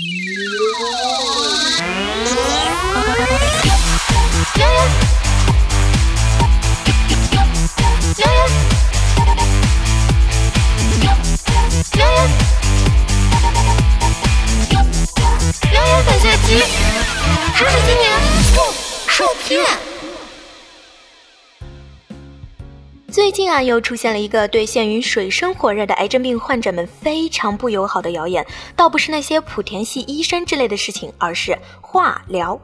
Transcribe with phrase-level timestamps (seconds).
[0.00, 0.06] 牛
[4.56, 4.64] 牛！
[8.16, 8.24] 牛
[10.96, 11.02] 牛！
[11.02, 11.12] 牛
[14.70, 14.78] 牛！
[15.50, 15.92] 牛
[16.48, 16.64] 牛！
[17.98, 18.08] 年
[18.54, 18.58] 不
[19.06, 19.89] 受骗。
[23.10, 32.60] 最近啊，又出现了一个对陷于水深火热的癌症病患者们非常不友好的谣言，倒不是那些莆田系医生之类的事情，而是化疗。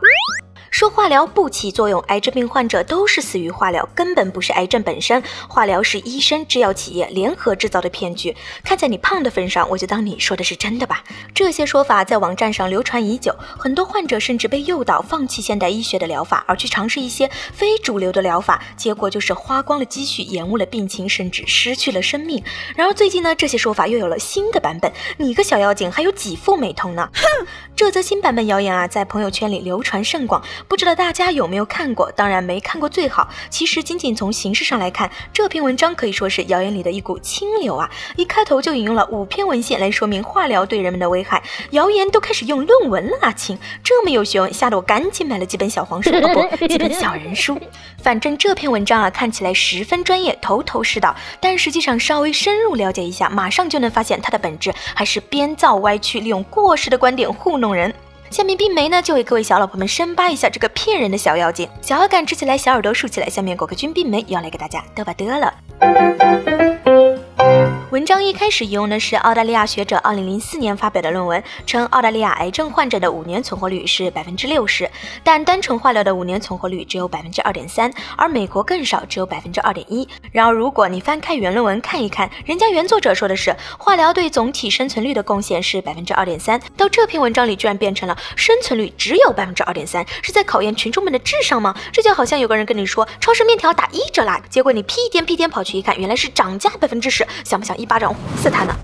[0.77, 5.23] 说化疗不起作用，癌症病患者都是死于化疗，根本不是癌症本身。
[5.49, 8.37] 化疗是医生、制药企业联合制造的骗局。
[8.63, 11.03] 看在你胖的份上，我就当你说的是真的吧。
[11.33, 22.45] 这些说法在网站上流传已久，很多患者甚至被诱导放弃现代医学的疗法，而去尝试一些非主流的疗法，结果就是花光了积蓄，延误了病情，甚至失去了生命。
[22.77, 24.93] 然而最近呢，这些说法又有了新的版本。
[25.17, 27.09] 你个小妖精，还有几副美瞳呢？
[27.15, 27.47] 哼！
[27.75, 30.43] 这则新版本谣言啊，在朋友圈里流传甚广。
[30.69, 32.11] 不知道大家有没有看过？
[32.13, 33.29] 当然没看过最好。
[33.51, 37.89] 其实仅仅从形式上来看，这篇文章可以说是谣言里的一股清流啊！
[38.17, 43.59] 一开头就引用了五篇文献来说明化疗对人们的危害，谣言都开始用论文了啊，亲！
[43.85, 47.59] 这么有学问，吓得我赶紧买了几本小黄书，哦不， 几本小人书。
[48.03, 57.95] 反正这篇文章啊，看起来十分专业，头头是道，但实际上稍微深入了解一下，马上就能发现它的本质还是编造歪曲，利用过时的观点糊弄人。
[58.31, 61.69] 下面冰梅呢，就为各位小老婆们深扒一下这个骗人的小妖精。
[61.81, 63.29] 小耳杆支起来，小耳朵竖起来。
[63.29, 66.66] 下面果壳君冰梅要来给大家嘚吧嘚了。
[67.97, 74.91] 文章一开始引用的是澳大利亚学者2004年发表的论文，称澳大利亚癌症患者的五年存活率是百分之六十，
[75.25, 80.07] 但单纯化疗的五年存活率只有百分之二点三，而美国更少，只有百分之二点一。
[80.31, 91.75] 然而，如果你翻开原论文看一看，人家原作者说的是化疗对总体生存率的贡献是百分之二点三，到这篇文章里居然变成了生存率只有百分之二点三，是在考验群众们的智商吗？
[91.95, 97.75] 这就好像有个人跟你说超市面条打一折啦，结果你屁颠屁颠跑去一看，原来是涨价百分之十，想不想？
[97.77, 98.75] 一巴掌呼死他呢！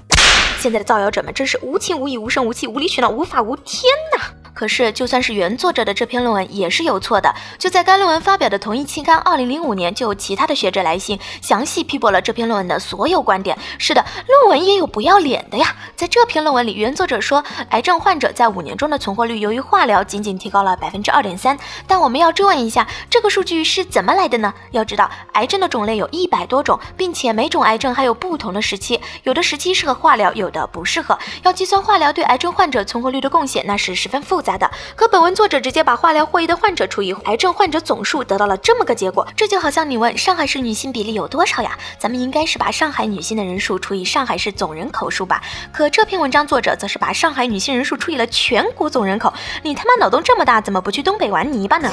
[0.59, 4.42] 现在的造谣者们真是无情无义、无声无气、无理取闹、无法无天呐！
[4.63, 7.35] 可是，就算是原作者的这篇论文也是有错的。
[7.59, 13.59] 就在该论文发表的同一期刊，二零零五年就有其他的学者来信，详细批驳了这篇论文的所有观点。
[13.77, 15.75] 是的，论文也有不要脸的呀。
[15.97, 21.59] 在这篇论文里，原作者说，癌症患者在五年中的存活率由于化疗仅仅提高了百分之二点三。
[21.89, 24.55] 但我们要追问一下，这个数据是怎么来的呢？
[24.71, 31.19] 要知道，癌症的种类有一百多种，并且每种癌症还有不同的时期，有的时期适合化疗，有的不适合。
[31.43, 39.27] 要计算化疗对癌症患者存活率的贡献，那是十分复杂的，可本文作者直接把化疗获益的患者除以癌症患者总数，得到了这么个结果。
[39.37, 41.79] 这就好像你问上海市女性比例有多少呀？
[41.99, 45.43] 咱们应该是把上海女性的人数除以上海市总人口数吧？
[45.73, 49.33] 可这篇文章作者则是把上海女性人数除以了全国总人口。
[49.63, 51.91] 你他妈脑洞这么大，怎么不去东北玩泥巴呢？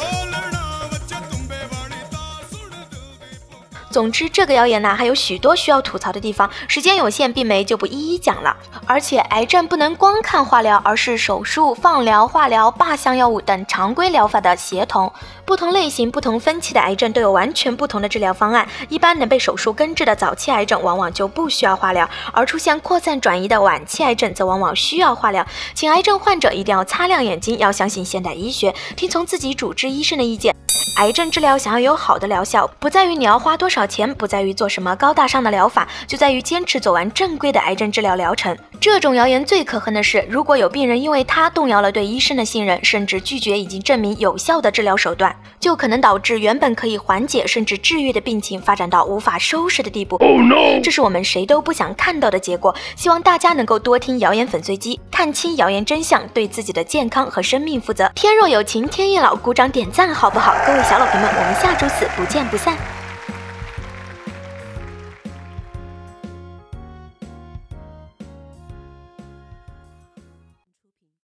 [3.91, 8.55] 总之，这个谣言呢还有许多需要吐槽的地方，时间有限，并没就不一一讲了。
[8.85, 15.11] 而且，癌症不能光看化疗，而是手术、放疗、化疗、靶向药物等常规疗法的协同。
[15.45, 18.67] 不同类型、不同分期的癌症都有完全不同的治疗方案。
[18.89, 25.45] 一般能被手术根治的早期癌症，往往就不需要化疗；而出现扩散转移的晚期癌症，则往往需要化疗。
[25.73, 30.55] 请癌症患者一定要擦亮眼睛，要相信现代医学，听从自己主治医生的意见。
[30.95, 38.57] 癌症治疗想要有好的疗效，不在于你要花多少钱，不在于做什么高大上的疗法，就在于坚持走完正规的癌症治疗疗程。
[38.81, 50.19] 这种谣言最可恨的是，如果有病人因为他动摇了对医生的信任，甚至拒绝已经证明有效的治疗手段，就可能导致原本可以缓解甚至治愈的病情发展到无法收拾的地步。
[50.83, 52.75] 这是我们谁都不想看到的结果。
[52.95, 58.11] 希望大家能够多听谣言粉碎机，看清谣言真相，对自己的健康和生命负责。
[58.15, 60.53] 天若有情天亦老，鼓掌点赞好不好？
[60.65, 60.78] 各位。
[60.83, 62.98] 小老婆们，我们下周四不见不散。